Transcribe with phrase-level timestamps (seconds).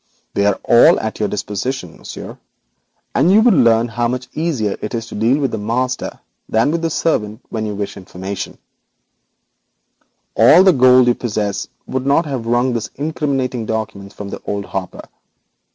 [0.33, 2.39] They are all at your disposition, Monsieur,
[3.13, 6.71] and thus you learn how much easier it is to deal with the master than
[6.71, 7.41] with the servant.
[10.35, 15.03] All the gold you possess would not have wrung these incriminating documents from old Hopper.